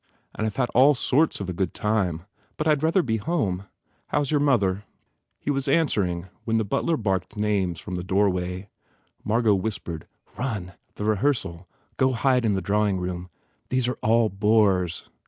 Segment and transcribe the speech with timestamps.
[0.33, 2.23] And I ve had all sorts of a good time.
[2.57, 3.65] But I d rather be home....
[4.07, 4.83] How s your mother?"
[5.43, 8.67] 117 THE FAIR REWARDS He was answering when the butler barked names from the doorway.
[9.23, 10.07] M argot whispered,
[10.39, 10.73] "Run.
[10.95, 11.67] The rehearsal.
[11.97, 13.29] Go hide in the drawing room.
[13.69, 15.07] These are all bores."